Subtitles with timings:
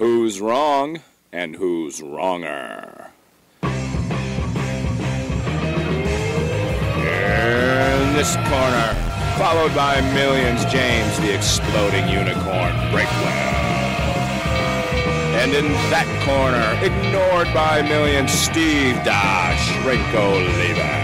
[0.00, 3.10] Who's wrong and who's wronger?
[3.62, 3.68] In
[8.14, 8.94] this corner,
[9.36, 13.58] followed by millions, James the exploding unicorn Breakwell.
[15.36, 20.99] And in that corner, ignored by millions, Steve Dash Rinko Lever.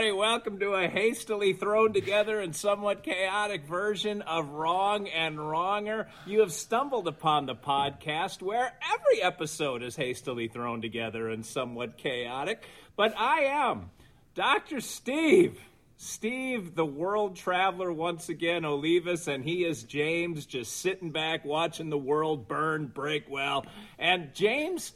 [0.00, 6.06] Everybody, welcome to a hastily thrown together and somewhat chaotic version of Wrong and Wronger.
[6.24, 11.98] You have stumbled upon the podcast where every episode is hastily thrown together and somewhat
[11.98, 12.64] chaotic,
[12.96, 13.90] but I am
[14.34, 14.80] Dr.
[14.80, 15.60] Steve.
[15.98, 21.90] Steve, the world traveler, once again, Olivas, and he is James, just sitting back watching
[21.90, 23.66] the world burn, Breakwell.
[23.98, 24.92] And James,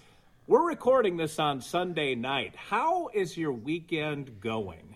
[0.47, 2.57] we're recording this on Sunday night.
[2.57, 4.95] How is your weekend going?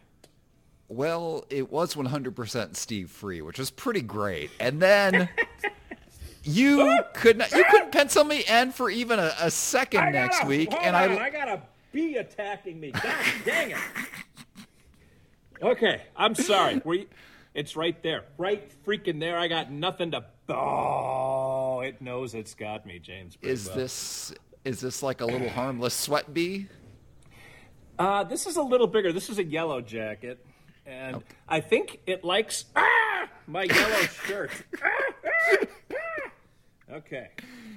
[0.89, 4.51] Well, it was 100% Steve free, which was pretty great.
[4.59, 5.29] And then
[6.43, 10.73] you could not, you couldn't pencil me in for even a, a second next week,
[10.73, 11.63] hold and on, I I got a
[11.93, 12.91] bee attacking me.
[12.91, 13.79] God dang it!
[15.63, 16.81] Okay, I'm sorry.
[16.87, 17.07] You,
[17.55, 19.37] it's right there, right freaking there.
[19.37, 20.25] I got nothing to.
[20.49, 23.37] Oh, it knows it's got me, James.
[23.43, 23.77] is Bridwell.
[23.77, 24.35] this
[24.65, 26.69] is this like a little harmless sweat bee?
[27.99, 29.13] Uh, this is a little bigger.
[29.13, 30.45] This is a yellow jacket,
[30.89, 34.51] and I think it likes ah, my yellow shirt.
[36.91, 37.29] Okay.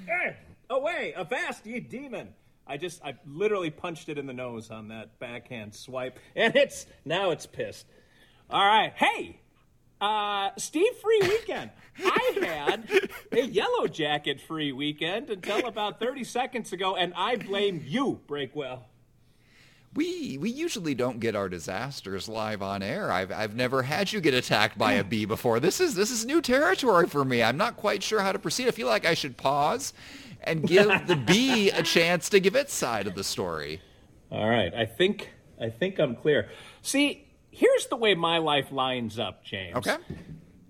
[0.10, 0.32] Ah,
[0.70, 2.30] away, avast, ye demon!
[2.66, 6.86] I just, I literally punched it in the nose on that backhand swipe, and it's
[7.04, 7.86] now it's pissed.
[8.50, 9.42] All right, hey,
[10.00, 11.72] uh, Steve free weekend.
[12.00, 17.84] I had a yellow jacket free weekend until about 30 seconds ago, and I blame
[17.86, 18.84] you, Breakwell.
[19.94, 23.12] We we usually don't get our disasters live on air.
[23.12, 25.60] I've I've never had you get attacked by a bee before.
[25.60, 27.44] This is this is new territory for me.
[27.44, 28.68] I'm not quite sure how to proceed.
[28.68, 29.94] I feel like I should pause
[30.44, 33.82] and give the bee a chance to give its side of the story.
[34.32, 35.30] All right, I think
[35.62, 36.50] I think I'm clear.
[36.82, 39.76] See, here's the way my life lines up, James.
[39.76, 39.98] Okay.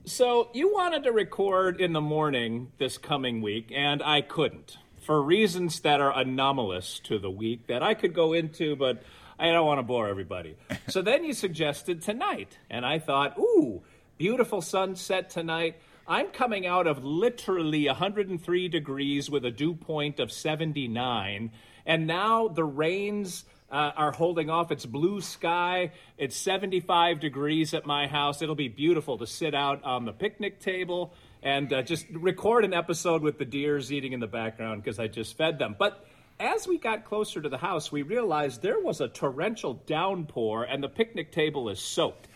[0.03, 5.21] So you wanted to record in the morning this coming week, and I couldn't for
[5.21, 9.03] reasons that are anomalous to the week that I could go into, but
[9.39, 10.55] I don't want to bore everybody.
[10.87, 13.81] so then you suggested tonight, and I thought, ooh,
[14.17, 15.75] beautiful sunset tonight.
[16.07, 21.51] I'm coming out of literally 103 degrees with a dew point of 79,
[21.85, 24.71] and now the rains uh, are holding off.
[24.71, 25.91] It's blue sky.
[26.17, 28.41] It's 75 degrees at my house.
[28.41, 31.13] It'll be beautiful to sit out on the picnic table
[31.43, 35.07] and uh, just record an episode with the deers eating in the background because I
[35.07, 35.75] just fed them.
[35.77, 36.05] But
[36.39, 40.83] as we got closer to the house, we realized there was a torrential downpour and
[40.83, 42.27] the picnic table is soaked.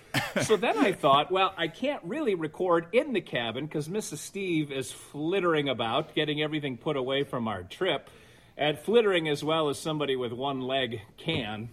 [0.43, 4.17] so then I thought, well, I can't really record in the cabin because Mrs.
[4.17, 8.09] Steve is flittering about, getting everything put away from our trip,
[8.57, 11.69] and flittering as well as somebody with one leg can.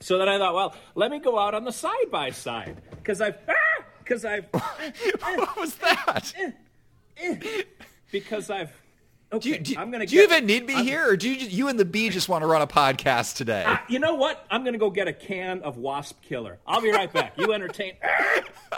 [0.00, 3.20] So then I thought, well, let me go out on the side by side because
[3.20, 3.38] I've
[4.04, 6.32] because I've what was that?
[8.12, 8.70] because I've.
[9.32, 10.06] Okay, Do you, do, I'm gonna.
[10.06, 12.28] do you even need me I'm- here, or do you, you and the bee just
[12.28, 13.66] want to run a podcast today?
[13.88, 14.46] You know what?
[14.50, 16.58] I'm gonna go get a can of wasp killer.
[16.66, 17.32] I'll be right back.
[17.36, 17.94] You entertain.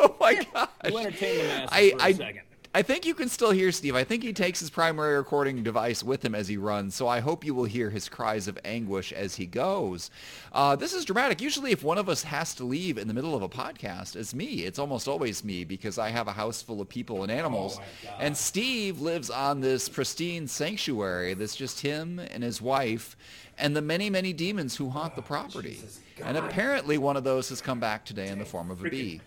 [0.00, 0.68] oh my gosh!
[0.90, 2.40] You entertain the masses I, for a I, second.
[2.76, 3.94] I think you can still hear Steve.
[3.94, 7.20] I think he takes his primary recording device with him as he runs, so I
[7.20, 10.10] hope you will hear his cries of anguish as he goes.
[10.52, 11.40] Uh, this is dramatic.
[11.40, 14.34] Usually, if one of us has to leave in the middle of a podcast, it's
[14.34, 14.64] me.
[14.64, 17.78] It's almost always me because I have a house full of people and animals.
[18.18, 23.16] and Steve lives on this pristine sanctuary that's just him and his wife
[23.56, 25.78] and the many, many demons who haunt the property.
[26.24, 29.20] And apparently, one of those has come back today in the form of a bee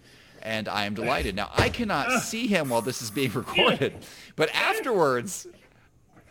[0.48, 1.36] and I am delighted.
[1.36, 3.94] Now I cannot see him while this is being recorded,
[4.36, 5.46] but afterwards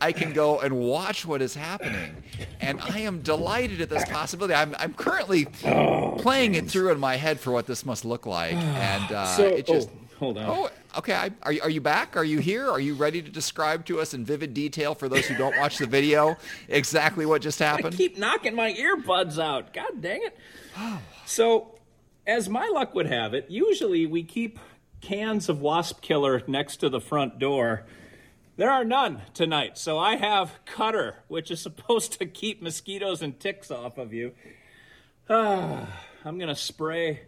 [0.01, 2.23] I can go and watch what is happening,
[2.61, 4.53] and I am delighted at this possibility.
[4.55, 8.55] I'm, I'm currently playing it through in my head for what this must look like,
[8.55, 9.89] and uh, So, it just.
[9.91, 10.45] oh, hold on.
[10.47, 11.15] Oh, okay.
[11.15, 12.15] I, are you are you back?
[12.17, 12.69] Are you here?
[12.71, 15.79] Are you ready to describe to us in vivid detail for those who don't watch
[15.79, 16.37] the video
[16.69, 17.95] exactly what just happened?
[17.95, 19.73] I keep knocking my earbuds out.
[19.73, 20.37] God dang it.
[21.25, 21.69] So,
[22.27, 24.59] as my luck would have it, usually we keep
[25.01, 27.85] cans of wasp killer next to the front door.
[28.57, 33.39] There are none tonight, so I have Cutter, which is supposed to keep mosquitoes and
[33.39, 34.33] ticks off of you.
[35.29, 35.87] Ah,
[36.25, 37.21] I'm gonna spray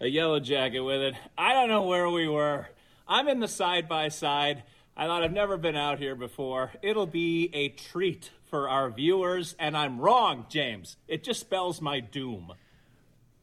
[0.00, 1.14] a yellow jacket with it.
[1.36, 2.68] I don't know where we were.
[3.06, 4.62] I'm in the side by side.
[4.96, 6.72] I thought I've never been out here before.
[6.82, 10.96] It'll be a treat for our viewers, and I'm wrong, James.
[11.06, 12.52] It just spells my doom.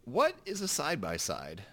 [0.05, 1.63] What is a side by side?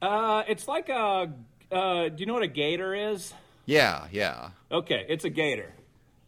[0.00, 1.32] Uh, it's like a
[1.72, 3.32] uh, do you know what a gator is?
[3.66, 4.50] Yeah, yeah.
[4.70, 5.72] Okay, it's a gator.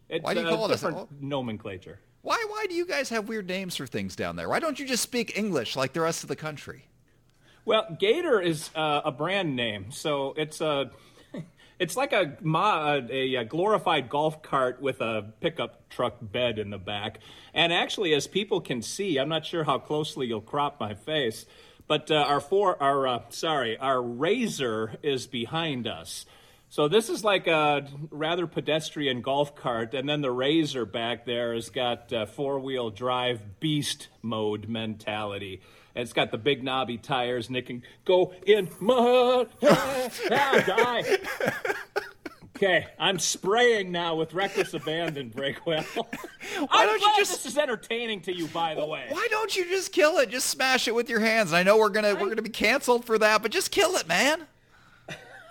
[0.08, 1.98] It's Why do you a call it a- different nomenclature?
[2.22, 4.48] Why why do you guys have weird names for things down there?
[4.48, 6.87] Why don't you just speak English like the rest of the country?
[7.66, 10.90] Well, Gator is uh, a brand name, so it's a
[11.78, 16.70] it's like a, mo- a a glorified golf cart with a pickup truck bed in
[16.70, 17.19] the back.
[17.55, 21.46] And actually, as people can see, I'm not sure how closely you'll crop my face,
[21.87, 26.26] but uh, our four our uh, sorry our razor is behind us.
[26.69, 31.55] So this is like a rather pedestrian golf cart, and then the Razor back there
[31.55, 35.61] has got uh, four-wheel drive beast mode mentality.
[35.96, 39.48] And it's got the big knobby tires, and it can go in mud.
[39.62, 41.02] die.
[42.54, 45.84] Okay, I'm spraying now with reckless abandon, Breakwell.
[46.70, 49.06] I'm don't you just- this is entertaining to you, by the way.
[49.08, 50.28] Why don't you just kill it?
[50.28, 51.52] Just smash it with your hands.
[51.54, 54.42] I know we're gonna we're gonna be canceled for that, but just kill it, man.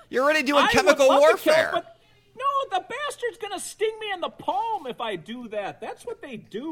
[0.10, 1.70] You're already doing I chemical kill it, warfare.
[1.74, 1.98] but
[2.38, 5.82] no, the bastard's gonna sting me in the palm if I do that.
[5.82, 6.72] That's what they do.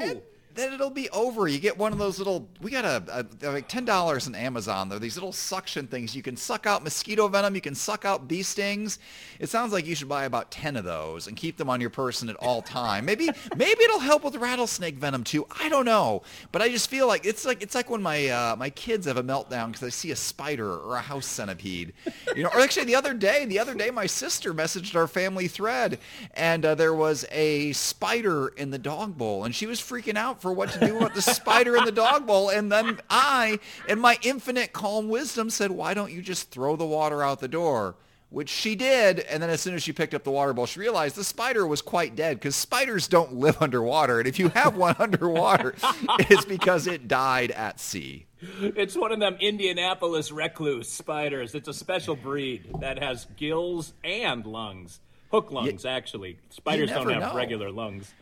[0.56, 1.48] Then it'll be over.
[1.48, 2.48] You get one of those little.
[2.62, 4.90] We got a, a like ten dollars on Amazon.
[4.90, 6.16] They're these little suction things.
[6.16, 7.56] You can suck out mosquito venom.
[7.56, 9.00] You can suck out bee stings.
[9.40, 11.90] It sounds like you should buy about ten of those and keep them on your
[11.90, 13.06] person at all time.
[13.06, 15.46] Maybe maybe it'll help with rattlesnake venom too.
[15.60, 16.22] I don't know,
[16.52, 19.18] but I just feel like it's like it's like when my uh, my kids have
[19.18, 21.94] a meltdown because they see a spider or a house centipede.
[22.36, 25.48] You know, or actually the other day, the other day my sister messaged our family
[25.48, 26.00] thread,
[26.36, 30.42] and uh, there was a spider in the dog bowl, and she was freaking out
[30.44, 32.50] for what to do with the spider in the dog bowl.
[32.50, 36.86] And then I, in my infinite calm wisdom, said, "Why don't you just throw the
[36.86, 37.95] water out the door?"
[38.30, 40.80] Which she did, and then as soon as she picked up the water bowl, she
[40.80, 44.75] realized the spider was quite dead because spiders don't live underwater, and if you have
[44.75, 45.75] one underwater,
[46.19, 48.25] it's because it died at sea.
[48.60, 51.56] It's one of them Indianapolis recluse spiders.
[51.56, 55.00] It's a special breed that has gills and lungs.
[55.30, 56.38] Book lungs, actually.
[56.50, 57.36] Spiders don't have know.
[57.36, 58.13] regular lungs.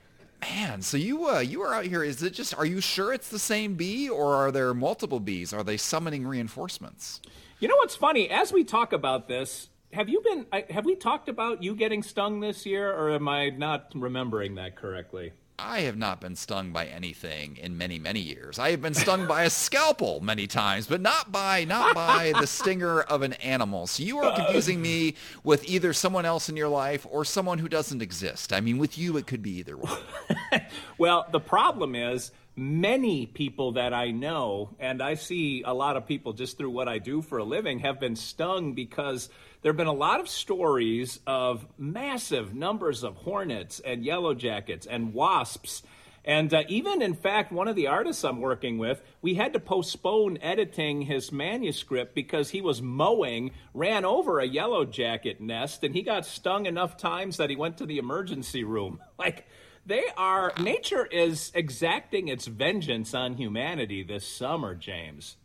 [0.41, 2.03] Man, so you uh, you are out here.
[2.03, 2.57] Is it just?
[2.57, 5.53] Are you sure it's the same bee, or are there multiple bees?
[5.53, 7.21] Are they summoning reinforcements?
[7.59, 8.29] You know what's funny?
[8.29, 10.47] As we talk about this, have you been?
[10.71, 14.75] Have we talked about you getting stung this year, or am I not remembering that
[14.75, 15.33] correctly?
[15.63, 18.59] I have not been stung by anything in many many years.
[18.59, 22.47] I have been stung by a scalpel many times, but not by not by the
[22.47, 23.87] stinger of an animal.
[23.87, 24.35] So you are uh.
[24.35, 28.51] confusing me with either someone else in your life or someone who doesn't exist.
[28.51, 29.97] I mean, with you it could be either one.
[30.97, 36.05] Well, the problem is many people that I know, and I see a lot of
[36.05, 39.29] people just through what I do for a living, have been stung because
[39.61, 44.87] there have been a lot of stories of massive numbers of hornets and yellow jackets
[44.87, 45.83] and wasps.
[46.23, 49.59] And uh, even, in fact, one of the artists I'm working with, we had to
[49.59, 55.95] postpone editing his manuscript because he was mowing, ran over a yellow jacket nest, and
[55.95, 58.99] he got stung enough times that he went to the emergency room.
[59.17, 59.45] Like,
[59.85, 65.37] they are, nature is exacting its vengeance on humanity this summer, James.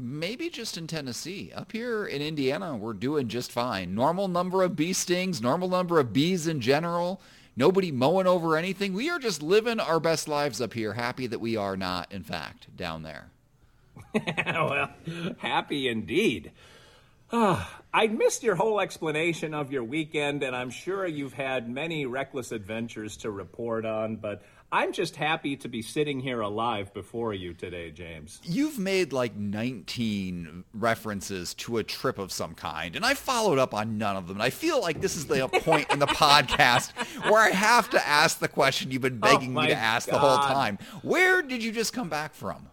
[0.00, 1.50] Maybe just in Tennessee.
[1.52, 3.96] Up here in Indiana, we're doing just fine.
[3.96, 7.20] Normal number of bee stings, normal number of bees in general.
[7.56, 8.92] Nobody mowing over anything.
[8.92, 12.22] We are just living our best lives up here, happy that we are not, in
[12.22, 13.30] fact, down there.
[14.14, 14.88] well,
[15.38, 16.52] happy indeed.
[17.32, 22.06] Ah, I missed your whole explanation of your weekend, and I'm sure you've had many
[22.06, 27.32] reckless adventures to report on, but I'm just happy to be sitting here alive before
[27.32, 28.38] you today, James.
[28.44, 33.72] You've made like 19 references to a trip of some kind, and I followed up
[33.72, 34.36] on none of them.
[34.36, 36.92] And I feel like this is the point in the podcast
[37.30, 40.36] where I have to ask the question you've been begging me to ask the whole
[40.36, 40.78] time.
[41.00, 42.68] Where did you just come back from?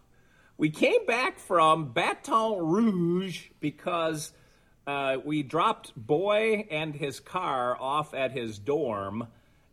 [0.58, 4.34] We came back from Baton Rouge because
[4.86, 9.28] uh, we dropped Boy and his car off at his dorm,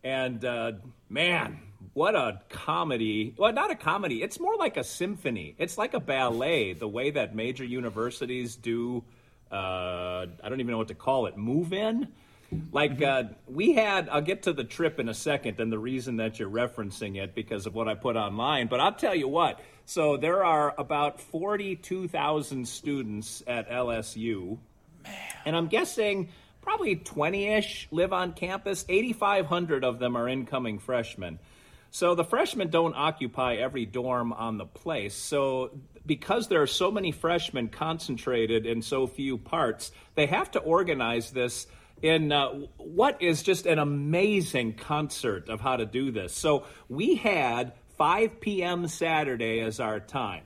[0.05, 0.73] and uh,
[1.09, 1.59] man,
[1.95, 3.35] what a comedy!
[3.37, 4.23] Well, not a comedy.
[4.23, 5.55] It's more like a symphony.
[5.59, 6.73] It's like a ballet.
[6.73, 9.05] The way that major universities do,
[9.51, 11.37] uh, I don't even know what to call it.
[11.37, 12.09] Move in.
[12.71, 16.17] Like uh, we had, I'll get to the trip in a second and the reason
[16.17, 18.69] that you're referencing it because of what I put online.
[18.69, 19.61] But I'll tell you what.
[19.85, 24.59] So there are about 42,000 students at LSU,
[25.45, 26.29] and I'm guessing
[26.61, 28.85] probably 20-ish live on campus.
[28.89, 31.39] 8,500 of them are incoming freshmen.
[31.95, 35.15] So the freshmen don't occupy every dorm on the place.
[35.15, 40.59] So because there are so many freshmen concentrated in so few parts, they have to
[40.59, 41.67] organize this
[42.01, 46.35] in uh, what is just an amazing concert of how to do this.
[46.35, 48.89] So we had 5 p.m.
[48.89, 50.45] Saturday as our time.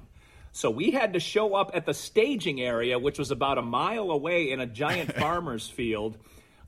[0.51, 4.11] So we had to show up at the staging area, which was about a mile
[4.11, 6.19] away in a giant farmer's field.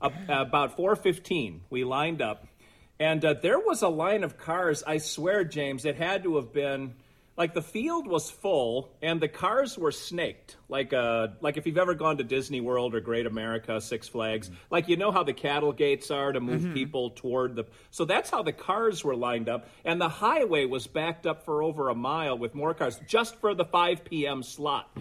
[0.01, 2.47] Uh, about 4:15, we lined up,
[2.99, 4.83] and uh, there was a line of cars.
[4.85, 6.95] I swear, James, it had to have been
[7.39, 11.77] like the field was full and the cars were snaked like uh like if you've
[11.77, 15.33] ever gone to disney world or great america six flags like you know how the
[15.33, 16.73] cattle gates are to move mm-hmm.
[16.73, 20.85] people toward the so that's how the cars were lined up and the highway was
[20.85, 24.91] backed up for over a mile with more cars just for the 5 p.m slot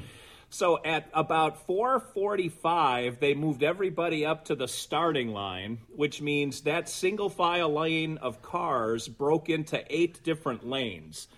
[0.50, 6.88] so at about 4:45 they moved everybody up to the starting line which means that
[6.88, 11.28] single file lane of cars broke into eight different lanes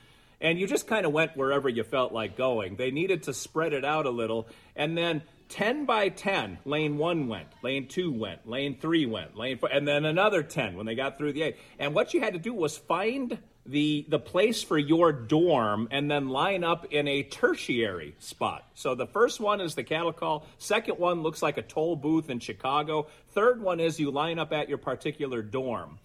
[0.41, 2.77] and you just kind of went wherever you felt like going.
[2.77, 7.29] They needed to spread it out a little, and then 10 by 10, lane one
[7.29, 10.95] went, lane two went, lane three went, lane four, and then another 10 when they
[10.95, 11.57] got through the eight.
[11.79, 16.11] And what you had to do was find the the place for your dorm and
[16.11, 18.65] then line up in a tertiary spot.
[18.75, 22.31] So the first one is the cattle call, second one looks like a toll booth
[22.31, 25.99] in Chicago, third one is you line up at your particular dorm.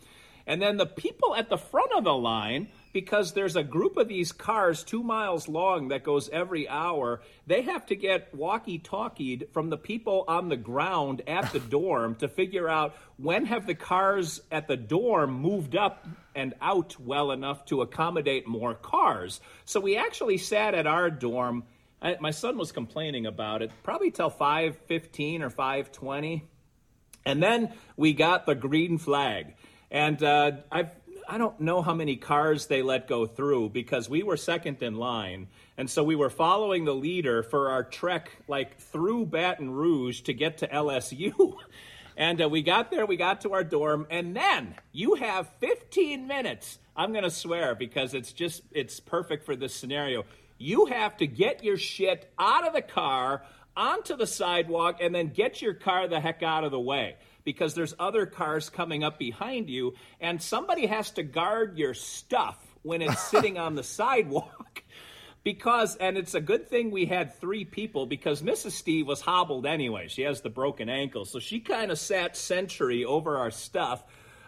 [0.47, 4.07] And then the people at the front of the line because there's a group of
[4.07, 7.19] these cars two miles long that goes every hour.
[7.45, 12.15] They have to get walkie talkied from the people on the ground at the dorm
[12.15, 17.31] to figure out when have the cars at the dorm moved up and out well
[17.31, 19.41] enough to accommodate more cars.
[19.65, 21.63] So we actually sat at our dorm.
[22.01, 26.43] I, my son was complaining about it probably till 5:15 or 5:20.
[27.25, 29.55] And then we got the green flag.
[29.91, 30.89] And uh, I've
[31.27, 34.95] I don't know how many cars they let go through because we were second in
[34.95, 35.47] line.
[35.77, 40.33] And so we were following the leader for our trek like through Baton Rouge to
[40.33, 41.57] get to LSU.
[42.17, 46.27] and uh, we got there, we got to our dorm, and then you have 15
[46.27, 46.77] minutes.
[46.95, 50.25] I'm going to swear because it's just it's perfect for this scenario.
[50.57, 53.43] You have to get your shit out of the car
[53.75, 57.15] onto the sidewalk and then get your car the heck out of the way
[57.45, 62.57] because there's other cars coming up behind you, and somebody has to guard your stuff
[62.81, 64.83] when it's sitting on the sidewalk.
[65.43, 68.71] Because, and it's a good thing we had three people because Mrs.
[68.71, 70.07] Steve was hobbled anyway.
[70.07, 71.23] She has the broken ankle.
[71.23, 74.03] So she kind of sat sentry over our stuff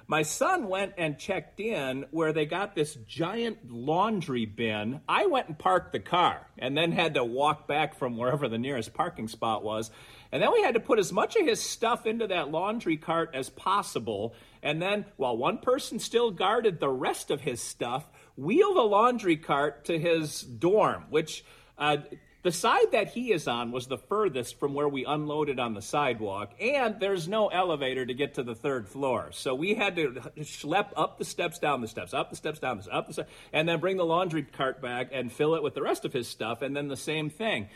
[0.08, 5.02] my son went and checked in where they got this giant laundry bin.
[5.08, 8.58] I went and parked the car and then had to walk back from wherever the
[8.58, 9.92] nearest parking spot was.
[10.32, 13.32] And then we had to put as much of his stuff into that laundry cart
[13.34, 14.34] as possible.
[14.64, 19.38] And then, while one person still guarded the rest of his stuff, wheel the laundry
[19.38, 21.44] cart to his dorm, which
[21.78, 21.98] uh,
[22.44, 25.82] the side that he is on was the furthest from where we unloaded on the
[25.82, 29.30] sidewalk, and there's no elevator to get to the third floor.
[29.32, 32.78] So we had to schlep up the steps, down the steps, up the steps, down
[32.78, 35.64] the steps, up the steps, and then bring the laundry cart back and fill it
[35.64, 37.70] with the rest of his stuff, and then the same thing.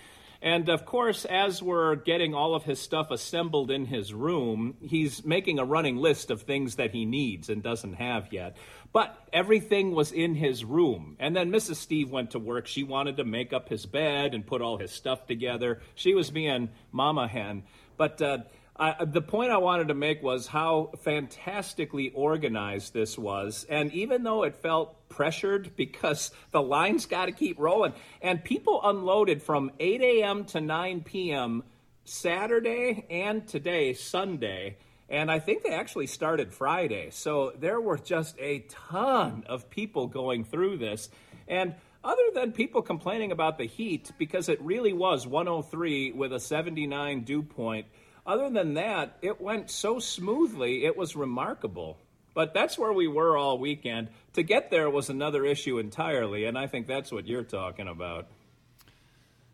[0.43, 5.23] And of course, as we're getting all of his stuff assembled in his room, he's
[5.23, 8.57] making a running list of things that he needs and doesn't have yet.
[8.93, 11.15] But everything was in his room.
[11.19, 11.75] And then Mrs.
[11.75, 12.67] Steve went to work.
[12.67, 15.81] She wanted to make up his bed and put all his stuff together.
[15.95, 17.63] She was being mama hen.
[17.95, 18.39] But uh,
[18.75, 23.65] I, the point I wanted to make was how fantastically organized this was.
[23.69, 28.81] And even though it felt pressured because the lines got to keep rolling, and people
[28.83, 30.45] unloaded from 8 a.m.
[30.45, 31.63] to 9 p.m.
[32.05, 34.77] Saturday and today, Sunday.
[35.11, 37.09] And I think they actually started Friday.
[37.11, 41.09] So there were just a ton of people going through this.
[41.47, 46.39] And other than people complaining about the heat, because it really was 103 with a
[46.39, 47.85] 79 dew point
[48.25, 51.97] other than that, it went so smoothly, it was remarkable.
[52.33, 54.09] But that's where we were all weekend.
[54.33, 58.27] To get there was another issue entirely, and I think that's what you're talking about.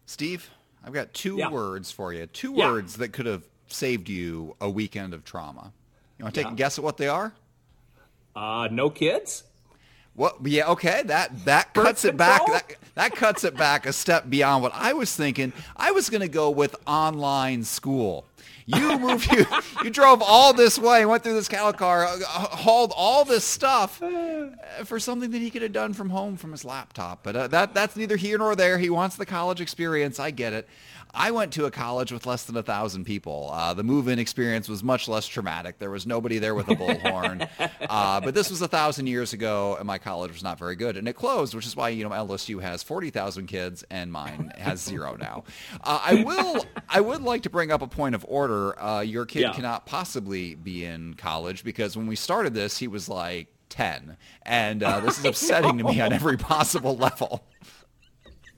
[0.06, 0.50] Steve,
[0.84, 1.50] I've got two yeah.
[1.50, 2.28] words for you.
[2.28, 2.70] Two yeah.
[2.70, 5.72] words that could have saved you a weekend of trauma.
[6.18, 6.54] You want to take yeah.
[6.54, 7.34] a guess at what they are?
[8.36, 9.44] Uh, no kids.
[10.16, 11.04] Well, yeah, okay.
[11.06, 12.46] That that cuts it back.
[12.48, 15.54] That, that cuts it back a step beyond what I was thinking.
[15.76, 18.26] I was going to go with online school.
[18.66, 19.46] You moved you
[19.84, 24.02] you drove all this way, went through this cattle car, uh, hauled all this stuff
[24.02, 24.50] uh,
[24.84, 27.20] for something that he could have done from home from his laptop.
[27.24, 28.78] But uh, that that's neither here nor there.
[28.78, 30.20] He wants the college experience.
[30.20, 30.68] I get it.
[31.18, 33.50] I went to a college with less than a thousand people.
[33.52, 35.80] Uh, the move-in experience was much less traumatic.
[35.80, 37.50] There was nobody there with a bullhorn.
[37.90, 40.96] uh, but this was a thousand years ago, and my college was not very good,
[40.96, 44.54] and it closed, which is why you know LSU has forty thousand kids, and mine
[44.58, 45.44] has zero now.
[45.84, 46.64] Uh, I will.
[46.88, 48.80] I would like to bring up a point of order.
[48.80, 49.54] Uh, your kid yeah.
[49.54, 54.82] cannot possibly be in college because when we started this, he was like 10 and
[54.82, 57.44] uh, this is upsetting to me on every possible level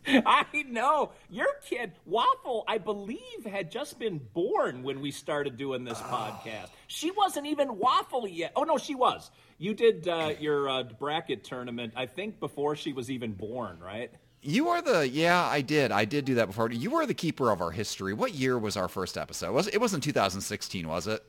[0.08, 1.12] I know.
[1.30, 6.70] Your kid, Waffle, I believe, had just been born when we started doing this podcast.
[6.88, 8.52] She wasn't even Waffle yet.
[8.56, 9.30] Oh, no, she was.
[9.58, 14.12] You did uh, your uh, bracket tournament, I think, before she was even born, right?
[14.42, 15.92] You are the yeah, I did.
[15.92, 16.72] I did do that before.
[16.72, 18.14] You were the keeper of our history.
[18.14, 19.52] What year was our first episode?
[19.54, 21.22] Was it wasn't 2016, was it?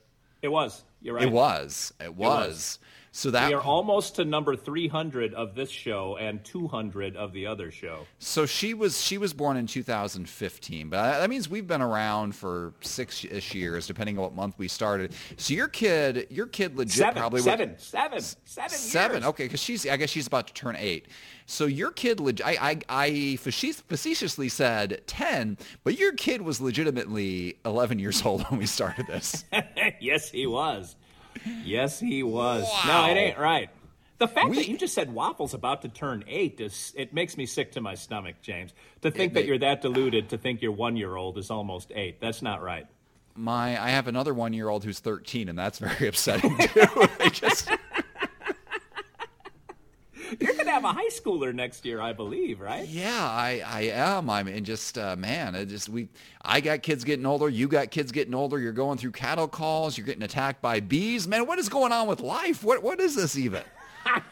[0.43, 0.85] It was.
[1.03, 1.25] You're right.
[1.25, 1.93] It was.
[2.01, 2.47] It was.
[2.47, 2.79] It was.
[3.13, 7.47] So that we are almost to number 300 of this show and 200 of the
[7.47, 8.07] other show.
[8.19, 12.73] So she was she was born in 2015, but that means we've been around for
[12.81, 15.13] six ish years, depending on what month we started.
[15.37, 19.17] So your kid, your kid legit seven, probably seven, seven, seven, seven.
[19.19, 19.29] Years.
[19.31, 21.09] Okay, because she's I guess she's about to turn eight.
[21.51, 27.59] So your kid, leg- I, I, I facetiously said 10, but your kid was legitimately
[27.65, 29.45] 11 years old when we started this.
[30.01, 30.95] yes, he was.
[31.65, 32.65] Yes, he was.
[32.85, 33.07] Wow.
[33.07, 33.71] No, it ain't right.
[34.19, 37.37] The fact We- that you just said Waffle's about to turn eight is it makes
[37.37, 38.73] me sick to my stomach, James.
[39.03, 42.21] To think that you're that deluded to think your one year old is almost eight.
[42.21, 42.87] That's not right.
[43.35, 46.85] My, I have another one year old who's 13, and that's very upsetting too.
[47.21, 47.71] I just,
[50.81, 52.89] have a high schooler next year, I believe, right?
[52.89, 54.31] Yeah, I, I am.
[54.31, 56.09] I'm and just uh, man, it just we.
[56.43, 57.49] I got kids getting older.
[57.49, 58.59] You got kids getting older.
[58.59, 59.97] You're going through cattle calls.
[59.99, 61.29] You're getting attacked by bees.
[61.29, 62.63] Man, what is going on with life?
[62.65, 63.63] What what is this even?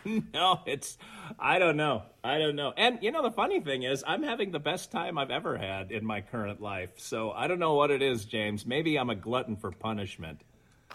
[0.34, 0.96] no, it's
[1.38, 2.04] I don't know.
[2.24, 2.72] I don't know.
[2.76, 5.92] And you know the funny thing is I'm having the best time I've ever had
[5.92, 6.90] in my current life.
[6.96, 8.66] So I don't know what it is, James.
[8.66, 10.42] Maybe I'm a glutton for punishment.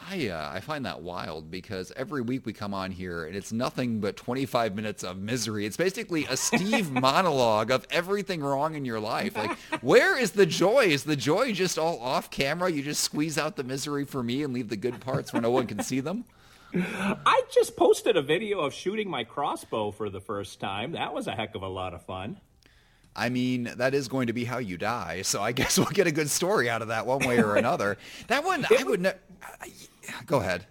[0.09, 3.51] I uh, I find that wild because every week we come on here and it's
[3.51, 5.65] nothing but 25 minutes of misery.
[5.65, 9.35] It's basically a Steve monologue of everything wrong in your life.
[9.35, 10.85] Like, where is the joy?
[10.85, 12.71] Is the joy just all off camera?
[12.71, 15.51] You just squeeze out the misery for me and leave the good parts where no
[15.51, 16.25] one can see them?
[16.75, 20.93] I just posted a video of shooting my crossbow for the first time.
[20.93, 22.37] That was a heck of a lot of fun.
[23.15, 25.21] I mean, that is going to be how you die.
[25.21, 27.97] So I guess we'll get a good story out of that one way or another.
[28.27, 29.01] that one, I would.
[29.01, 29.13] Ne-
[30.25, 30.65] Go ahead.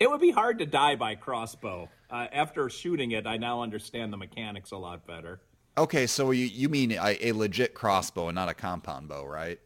[0.00, 1.88] It would be hard to die by crossbow.
[2.10, 5.40] Uh, after shooting it, I now understand the mechanics a lot better.
[5.78, 9.58] Okay, so you you mean a, a legit crossbow and not a compound bow, right?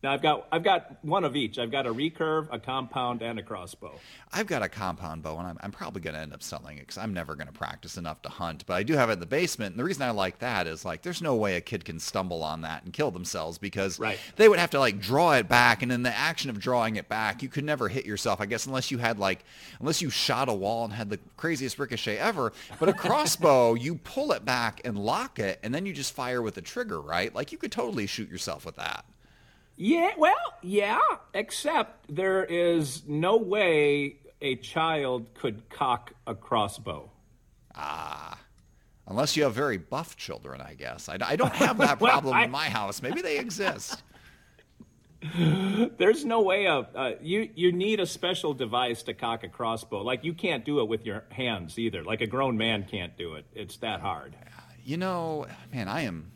[0.00, 1.58] Now I've got I've got one of each.
[1.58, 3.98] I've got a recurve, a compound, and a crossbow.
[4.32, 6.82] I've got a compound bow, and I'm, I'm probably going to end up selling it
[6.82, 8.64] because I'm never going to practice enough to hunt.
[8.64, 10.84] But I do have it in the basement, and the reason I like that is
[10.84, 14.20] like there's no way a kid can stumble on that and kill themselves because Right.
[14.36, 17.08] they would have to like draw it back, and in the action of drawing it
[17.08, 19.44] back, you could never hit yourself, I guess, unless you had like
[19.80, 22.52] unless you shot a wall and had the craziest ricochet ever.
[22.78, 26.40] But a crossbow, you pull it back and lock it, and then you just fire
[26.40, 27.34] with the trigger, right?
[27.34, 29.04] Like you could totally shoot yourself with that.
[29.80, 30.98] Yeah, well, yeah,
[31.34, 37.10] except there is no way a child could cock a crossbow.
[37.76, 38.38] Ah.
[39.06, 41.08] Unless you have very buff children, I guess.
[41.08, 43.00] I, I don't have that Well, problem I- in my house.
[43.00, 44.02] Maybe they exist.
[45.98, 47.48] There's no way of uh, you.
[47.56, 50.02] You need a special device to cock a crossbow.
[50.02, 52.04] Like you can't do it with your hands either.
[52.04, 53.44] Like a grown man can't do it.
[53.52, 54.36] It's that hard.
[54.84, 56.30] You know, man, I am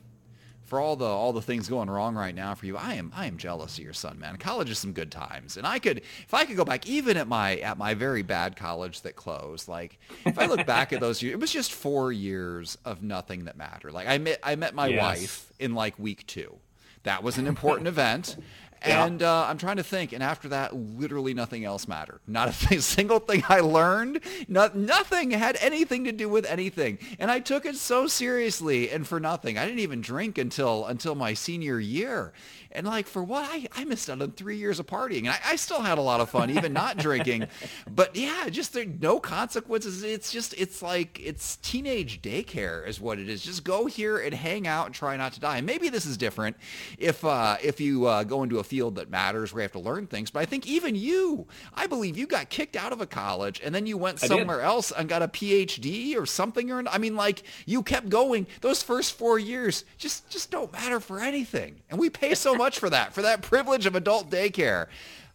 [0.73, 2.79] for all the all the things going wrong right now for you.
[2.79, 4.39] I am I am jealous of your son, man.
[4.39, 7.29] College is some good times, and I could if I could go back even at
[7.29, 9.69] my at my very bad college that closed.
[9.69, 13.45] Like if I look back at those years, it was just four years of nothing
[13.45, 13.93] that mattered.
[13.93, 14.99] Like I met I met my Yes.
[15.21, 16.57] wife in like week two.
[17.03, 18.39] That was an important event.
[18.85, 22.21] And uh, I'm trying to think, and after that, literally nothing else mattered.
[22.27, 24.21] Not a thing, single thing I learned.
[24.49, 29.07] Not, nothing had anything to do with anything, and I took it so seriously and
[29.07, 29.59] for nothing.
[29.59, 32.33] I didn't even drink until until my senior year,
[32.71, 35.39] and like for what I, I missed out on three years of partying, and I,
[35.47, 37.47] I still had a lot of fun even not drinking.
[37.91, 40.03] But yeah, just there no consequences.
[40.03, 43.43] It's just it's like it's teenage daycare is what it is.
[43.43, 45.59] Just go here and hang out and try not to die.
[45.59, 46.57] And maybe this is different
[46.99, 49.79] if uh, if you uh, go into a field that matters where you have to
[49.79, 50.31] learn things.
[50.31, 53.75] But I think even you, I believe you got kicked out of a college and
[53.75, 56.71] then you went somewhere else and got a PhD or something.
[56.71, 58.47] Or I mean, like you kept going.
[58.63, 62.79] Those first four years just just don't matter for anything, and we pay so much
[62.79, 64.87] for that for that privilege of adult daycare.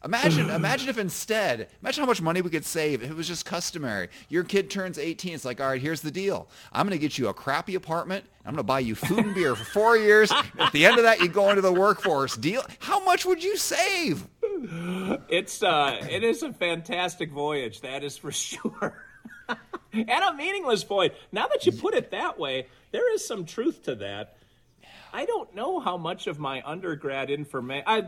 [0.07, 3.45] Imagine, imagine if instead, imagine how much money we could save if it was just
[3.45, 4.07] customary.
[4.29, 5.35] Your kid turns 18.
[5.35, 6.47] It's like, all right, here's the deal.
[6.71, 8.25] I'm going to get you a crappy apartment.
[8.45, 10.31] I'm going to buy you food and beer for four years.
[10.59, 12.37] At the end of that, you go into the workforce.
[12.37, 12.63] Deal.
[12.79, 14.25] How much would you save?
[15.29, 19.03] It's uh, it is a fantastic voyage, that is for sure.
[19.91, 21.13] and a meaningless voyage.
[21.31, 24.37] Now that you put it that way, there is some truth to that.
[25.13, 27.83] I don't know how much of my undergrad information.
[27.87, 28.07] I,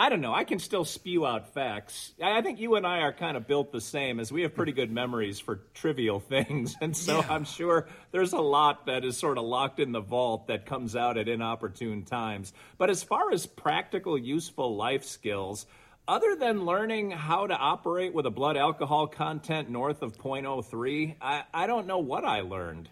[0.00, 0.32] I don't know.
[0.32, 2.14] I can still spew out facts.
[2.22, 4.72] I think you and I are kind of built the same, as we have pretty
[4.72, 7.26] good memories for trivial things, and so yeah.
[7.28, 10.96] I'm sure there's a lot that is sort of locked in the vault that comes
[10.96, 12.54] out at inopportune times.
[12.78, 15.66] But as far as practical, useful life skills,
[16.08, 21.42] other than learning how to operate with a blood alcohol content north of 0.03, I,
[21.52, 22.88] I don't know what I learned.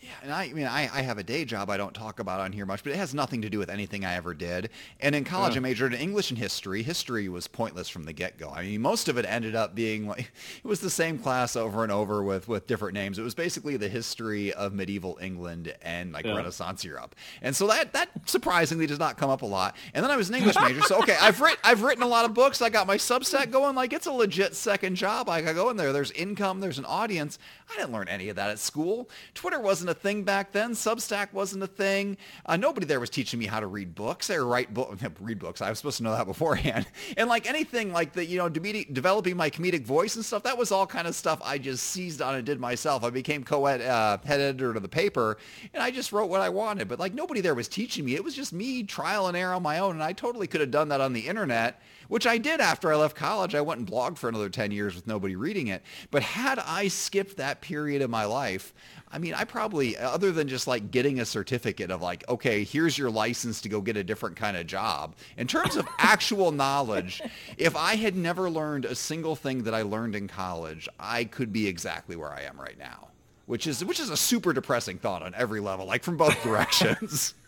[0.00, 2.38] Yeah, and I, I mean, I, I, have a day job I don't talk about
[2.38, 4.68] on here much, but it has nothing to do with anything I ever did.
[5.00, 5.60] And in college, yeah.
[5.60, 6.82] I majored in English and history.
[6.82, 8.50] History was pointless from the get-go.
[8.50, 10.30] I mean, most of it ended up being like
[10.64, 13.18] it was the same class over and over with with different names.
[13.18, 16.36] It was basically the history of medieval England and like yeah.
[16.36, 17.14] Renaissance Europe.
[17.40, 19.76] And so that that surprisingly does not come up a lot.
[19.94, 22.26] And then I was an English major, so okay, I've written I've written a lot
[22.26, 22.60] of books.
[22.60, 23.74] I got my Substack going.
[23.74, 25.28] Like it's a legit second job.
[25.28, 25.92] I go in there.
[25.92, 26.60] There's income.
[26.60, 27.38] There's an audience.
[27.70, 29.08] I didn't learn any of that at school.
[29.34, 30.72] Twitter wasn't a thing back then.
[30.72, 32.16] Substack wasn't a thing.
[32.44, 35.02] Uh, nobody there was teaching me how to read books or write books.
[35.20, 35.60] read books.
[35.60, 36.86] I was supposed to know that beforehand.
[37.16, 40.58] And like anything like the, you know, de- developing my comedic voice and stuff, that
[40.58, 43.04] was all kind of stuff I just seized on and did myself.
[43.04, 45.38] I became co-ed uh, head editor of the paper
[45.74, 46.88] and I just wrote what I wanted.
[46.88, 48.14] But like nobody there was teaching me.
[48.14, 49.92] It was just me trial and error on my own.
[49.92, 52.96] And I totally could have done that on the internet which I did after I
[52.96, 53.54] left college.
[53.54, 55.82] I went and blogged for another 10 years with nobody reading it.
[56.10, 58.72] But had I skipped that period of my life,
[59.10, 62.98] I mean, I probably, other than just like getting a certificate of like, okay, here's
[62.98, 65.14] your license to go get a different kind of job.
[65.36, 67.22] In terms of actual knowledge,
[67.56, 71.52] if I had never learned a single thing that I learned in college, I could
[71.52, 73.08] be exactly where I am right now.
[73.46, 77.34] Which is which is a super depressing thought on every level, like from both directions.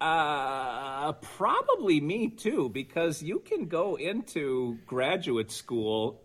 [0.00, 6.20] Uh, Uh, probably me too, because you can go into graduate school.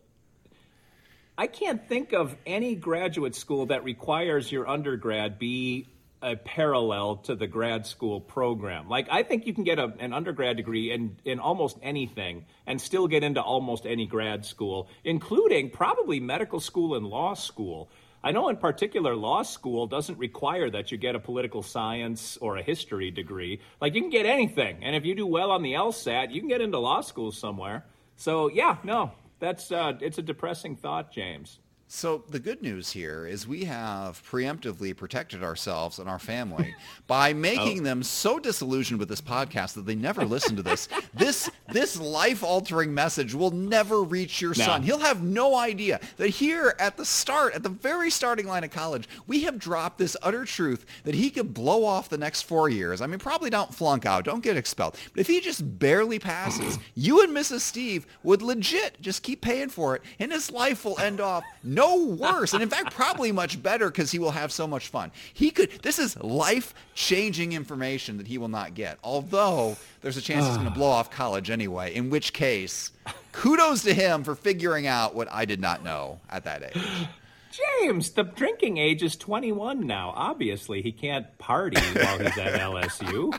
[1.38, 5.88] I can't think of any graduate school that requires your undergrad be
[6.22, 8.89] a parallel to the grad school program.
[8.89, 12.82] Like I think you can get a, an undergrad degree in in almost anything and
[12.82, 17.89] still get into almost any grad school, including probably medical school and law school.
[18.24, 22.56] I know in particular, law school doesn't require that you get a political science or
[22.56, 23.60] a history degree.
[23.82, 26.48] Like you can get anything, and if you do well on the LSAT, you can
[26.48, 27.86] get into law school somewhere.
[28.16, 31.60] So yeah, no, that's uh, it's a depressing thought, James.
[31.95, 36.75] So the good news here is we have preemptively protected ourselves and our family
[37.08, 37.84] by making oh.
[37.84, 40.89] them so disillusioned with this podcast that they never listen to this.
[41.13, 44.65] this this life-altering message will never reach your no.
[44.65, 44.82] son.
[44.82, 48.71] He'll have no idea that here at the start, at the very starting line of
[48.71, 52.69] college, we have dropped this utter truth that he could blow off the next four
[52.69, 53.01] years.
[53.01, 54.97] I mean, probably don't flunk out, don't get expelled.
[55.13, 57.60] But if he just barely passes, you and Mrs.
[57.60, 61.83] Steve would legit just keep paying for it, and his life will end off no
[61.84, 65.12] no worse, and in fact, probably much better because he will have so much fun.
[65.34, 65.72] He could.
[65.82, 68.98] This is life-changing information that he will not get.
[69.04, 70.76] Although there's a chance he's going to ah.
[70.76, 71.93] blow off college anyway.
[71.93, 72.91] In which case,
[73.32, 77.08] kudos to him for figuring out what I did not know at that age.
[77.54, 80.12] James, the drinking age is 21 now.
[80.16, 83.38] Obviously, he can't party while he's at LSU.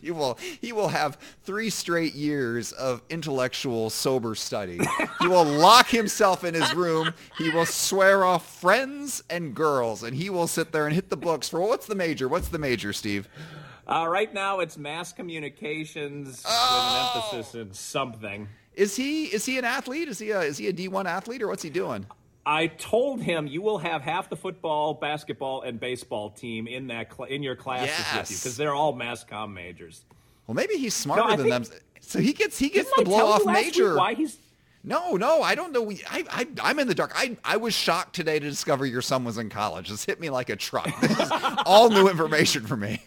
[0.00, 4.80] he will he will have three straight years of intellectual sober study.
[5.20, 7.12] he will lock himself in his room.
[7.36, 11.16] He will swear off friends and girls, and he will sit there and hit the
[11.16, 12.28] books for what's the major?
[12.28, 13.28] What's the major, Steve?
[13.86, 17.12] Uh, right now, it's mass communications oh!
[17.12, 18.48] with an emphasis in something.
[18.74, 20.08] Is he is he an athlete?
[20.08, 22.06] Is he a is he a D one athlete or what's he doing?
[22.46, 27.12] I told him you will have half the football, basketball, and baseball team in that
[27.14, 28.16] cl- in your classes yes.
[28.16, 30.04] with you because they're all mass comm majors.
[30.46, 31.64] Well, maybe he's smarter no, than them,
[32.00, 33.96] so he gets he gets the blow off major.
[33.96, 34.38] Why he's
[34.82, 35.90] no, no, I don't know.
[36.10, 37.12] I, I, am in the dark.
[37.14, 39.90] I, I was shocked today to discover your son was in college.
[39.90, 40.88] This hit me like a truck.
[41.02, 41.30] This is
[41.66, 43.02] all new information for me.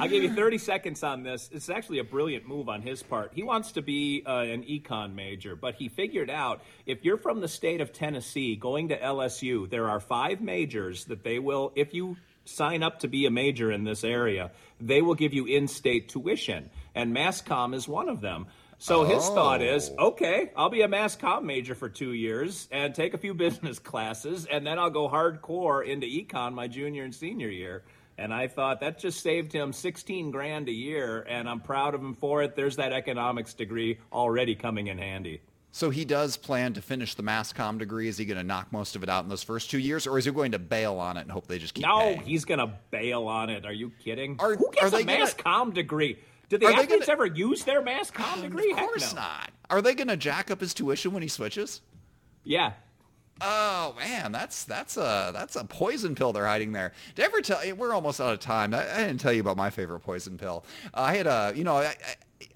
[0.00, 1.50] I'll give you 30 seconds on this.
[1.52, 3.32] It's actually a brilliant move on his part.
[3.34, 7.40] He wants to be uh, an econ major, but he figured out if you're from
[7.40, 11.94] the state of Tennessee going to LSU, there are five majors that they will, if
[11.94, 15.66] you sign up to be a major in this area, they will give you in
[15.66, 16.70] state tuition.
[16.94, 18.46] And MassCom is one of them.
[18.78, 19.34] So his oh.
[19.34, 23.18] thought is, okay, I'll be a mass comm major for two years and take a
[23.18, 27.82] few business classes, and then I'll go hardcore into econ my junior and senior year.
[28.18, 32.00] And I thought that just saved him 16 grand a year, and I'm proud of
[32.00, 32.56] him for it.
[32.56, 35.40] There's that economics degree already coming in handy.
[35.70, 38.08] So he does plan to finish the mass comm degree.
[38.08, 40.18] Is he going to knock most of it out in those first two years, or
[40.18, 41.84] is he going to bail on it and hope they just keep?
[41.84, 42.20] No, paying?
[42.22, 43.64] he's going to bail on it.
[43.64, 44.36] Are you kidding?
[44.40, 46.18] Are, Who gets a mass gonna, comm degree?
[46.48, 48.72] Did the athletes gonna, ever use their mass comm degree?
[48.72, 49.20] Of course no.
[49.20, 49.50] not.
[49.70, 51.82] Are they going to jack up his tuition when he switches?
[52.42, 52.72] Yeah,
[53.40, 56.92] Oh man, that's that's a that's a poison pill they're hiding there.
[57.14, 57.74] Did I ever tell you?
[57.74, 58.74] We're almost out of time.
[58.74, 60.64] I, I didn't tell you about my favorite poison pill.
[60.92, 61.94] Uh, I had a, you know, I,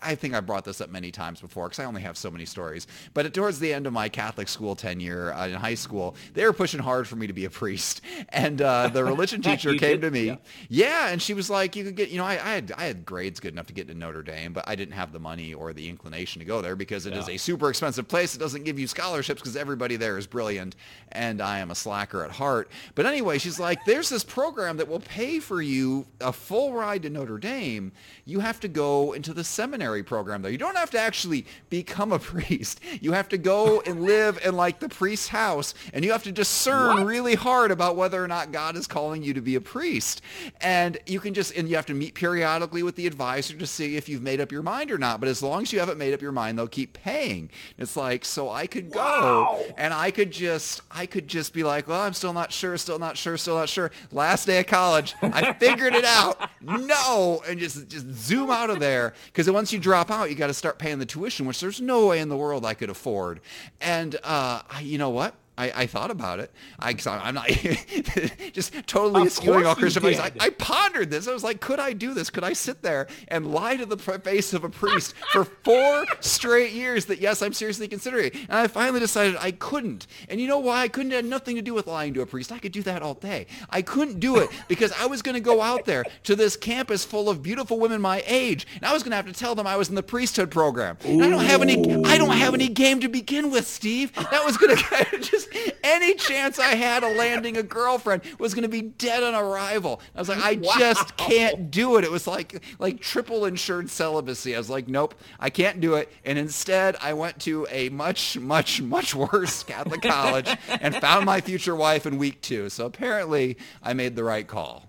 [0.01, 2.45] I think I brought this up many times before because I only have so many
[2.45, 2.87] stories.
[3.15, 6.53] But towards the end of my Catholic school tenure uh, in high school, they were
[6.53, 8.01] pushing hard for me to be a priest.
[8.29, 10.03] And uh, the religion teacher came did?
[10.03, 10.25] to me.
[10.27, 10.37] Yeah.
[10.69, 11.09] Yeah.
[11.09, 13.41] and she was like, "You could get, you know, I, I had I had grades
[13.41, 15.89] good enough to get into Notre Dame, but I didn't have the money or the
[15.89, 17.35] inclination to go there because it is Yeah.
[17.35, 18.35] a super expensive place.
[18.35, 20.77] It doesn't give you scholarships because everybody there is brilliant,
[21.11, 22.71] and I am a slacker at heart.
[22.95, 27.03] But anyway, she's like, "There's this program that will pay for you a full ride
[27.03, 27.93] to Notre Dame.
[28.25, 30.49] You have to go into the seminary program, though.
[30.49, 32.81] You don't have to actually become a priest.
[33.01, 36.33] You have to go and live in like the priest's house, and you have to
[36.33, 37.07] discern What?
[37.07, 40.21] really hard about whether or not God is calling you to be a priest.
[40.61, 43.97] And you can just, and you have to meet periodically with the advisor to see
[43.97, 45.21] if you've made up your mind or not.
[45.21, 47.51] But as long as you haven't made up your mind, they'll keep paying.
[47.79, 49.65] It's like, so I could go Wow.
[49.77, 52.99] and I could just, I could just be like, well, I'm still not sure, still
[52.99, 53.91] not sure, still not sure.
[54.11, 56.51] Last day of college, I figured it out.
[56.65, 59.15] No, and just, just zoom out of there.
[59.27, 62.09] Because once you drop out, you got to start paying the tuition, which there's no
[62.09, 63.39] way in the world I could afford.
[63.81, 65.37] And uh, you know what?
[65.59, 66.51] I, I thought about it.
[66.79, 67.47] I, I'm not
[68.53, 70.33] just totally Of eschewing all Christian advice.
[70.41, 70.47] I.
[70.47, 71.29] I pondered this.
[71.29, 72.31] I was like, could I do this?
[72.31, 76.73] Could I sit there and lie to the face of a priest for four straight
[76.73, 78.35] years that yes, I'm seriously considering it?
[78.35, 80.07] And I finally decided I couldn't.
[80.31, 80.83] And you know why?
[80.83, 81.13] I couldn't.
[81.13, 82.51] It had nothing to do with lying to a priest.
[82.51, 83.47] I could do that all day.
[83.69, 87.05] I couldn't do it because I was going to go out there to this campus
[87.05, 89.67] full of beautiful women my age, and I was going to have to tell them
[89.67, 90.97] I was in the priesthood program.
[91.05, 91.75] And I don't have any.
[92.05, 94.15] I don't have any game to begin with, Steve.
[94.15, 95.42] That was going to just
[95.83, 100.01] any chance I had of landing a girlfriend was going to be dead on arrival.
[100.15, 102.05] I was like, I just can't do it.
[102.05, 104.55] It was like like triple insured celibacy.
[104.55, 106.11] I was like, nope, I can't do it.
[106.25, 111.41] And instead, I went to a much much much worse Catholic college and found my
[111.41, 112.69] future wife in week two.
[112.69, 114.89] So apparently, I made the right call.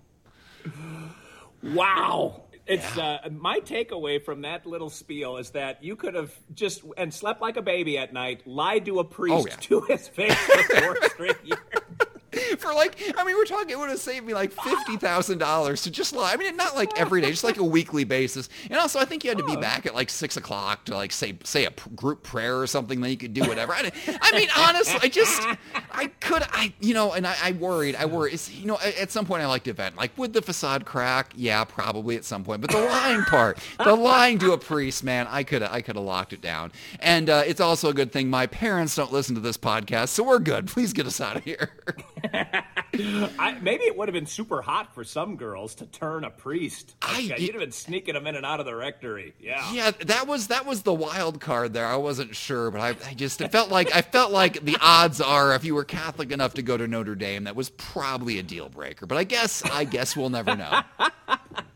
[1.64, 2.43] Wow.
[2.66, 7.14] It's uh, my takeaway from that little spiel is that you could have just and
[7.14, 9.56] slept like a baby at night, lied to a priest Oh, yeah.
[9.58, 11.60] to his face for four straight years.
[12.58, 15.84] for like I mean we're talking it would have saved me like fifty thousand dollars
[15.84, 16.34] to just lie.
[16.34, 18.50] I mean not like every day just like a weekly basis.
[18.70, 21.12] And also I think you had to be back at like six o'clock to like
[21.12, 23.74] say say a group prayer or something then you could do whatever.
[23.74, 23.92] I,
[24.22, 25.42] I mean honestly I just
[25.92, 29.12] I could I you know and I, I worried I worried it's, you know at,
[29.12, 31.34] some point I liked to vent like would the facade crack?
[31.36, 35.28] Yeah probably at some point but the lying part the lying to a priest man
[35.30, 36.72] I could I could have locked it down.
[37.00, 40.24] And uh, it's also a good thing my parents don't listen to this podcast so
[40.24, 41.72] we're good please get us out of here.
[42.24, 46.96] I, maybe it would have been super hot for some girls to turn a priest.
[47.02, 49.34] I- Like, uh, you'd have been sneaking them in and out of the rectory.
[49.40, 49.72] Yeah.
[49.74, 51.86] Yeah, that was that was the wild card there.
[51.88, 55.20] I wasn't sure, but I, I just it felt like I felt like the odds
[55.22, 58.44] are if you were Catholic enough to go to Notre Dame, that was probably a
[58.44, 59.06] deal breaker.
[59.06, 60.82] But I guess I guess we'll never know.
[61.00, 61.08] All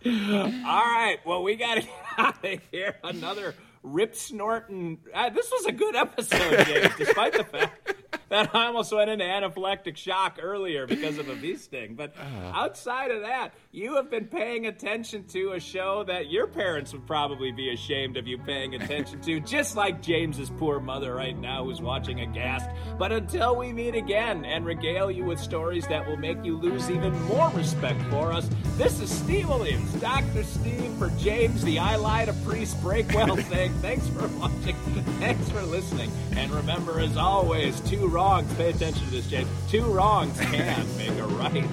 [0.05, 1.17] right.
[1.25, 2.95] Well, we got to out of here.
[3.03, 4.97] Another rip snorting.
[5.13, 7.93] Uh, this was a good episode, James, despite the fact
[8.29, 11.95] that I almost went into anaphylactic shock earlier because of a bee sting.
[11.95, 12.63] But ah.
[12.63, 17.05] outside of that, you have been paying attention to a show that your parents would
[17.05, 21.63] probably be ashamed of you paying attention to, just like James's poor mother right now
[21.63, 22.69] who's watching aghast.
[22.97, 26.89] But until we meet again and regale you with stories that will make you lose
[26.89, 30.43] even more respect for us, this is Steve Williams, Dr.
[30.43, 33.73] Steve for James, the I Lied a Priest Breakwell thing.
[33.81, 34.75] Thanks for watching.
[35.19, 36.11] Thanks for listening.
[36.35, 41.09] And remember, as always, two wrongs, pay attention to this, James, two wrongs can make
[41.09, 41.65] a right.